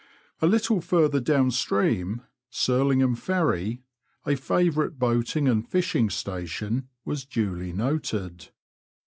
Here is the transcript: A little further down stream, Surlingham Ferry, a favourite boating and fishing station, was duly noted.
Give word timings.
A 0.41 0.47
little 0.47 0.81
further 0.81 1.19
down 1.19 1.51
stream, 1.51 2.23
Surlingham 2.49 3.13
Ferry, 3.15 3.83
a 4.25 4.35
favourite 4.35 4.97
boating 4.97 5.47
and 5.47 5.63
fishing 5.69 6.09
station, 6.09 6.87
was 7.05 7.23
duly 7.23 7.71
noted. 7.71 8.47